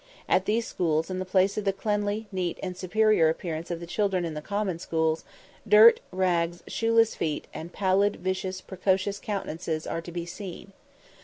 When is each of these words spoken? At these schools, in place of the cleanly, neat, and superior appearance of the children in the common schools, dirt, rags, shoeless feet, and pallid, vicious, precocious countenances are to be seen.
At 0.27 0.45
these 0.45 0.65
schools, 0.65 1.11
in 1.11 1.23
place 1.25 1.59
of 1.59 1.63
the 1.63 1.71
cleanly, 1.71 2.27
neat, 2.31 2.57
and 2.63 2.75
superior 2.75 3.29
appearance 3.29 3.69
of 3.69 3.79
the 3.79 3.85
children 3.85 4.25
in 4.25 4.33
the 4.33 4.41
common 4.41 4.79
schools, 4.79 5.23
dirt, 5.67 5.99
rags, 6.11 6.63
shoeless 6.65 7.13
feet, 7.13 7.45
and 7.53 7.71
pallid, 7.71 8.15
vicious, 8.15 8.61
precocious 8.61 9.19
countenances 9.19 9.85
are 9.85 10.01
to 10.01 10.11
be 10.11 10.25
seen. 10.25 10.73